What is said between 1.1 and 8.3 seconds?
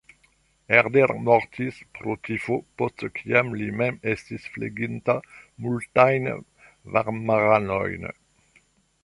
mortis pro tifo post kiam li mem estis fleginta multajn vajmaranojn.